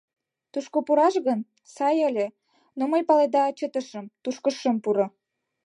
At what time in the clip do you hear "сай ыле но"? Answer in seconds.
1.75-2.83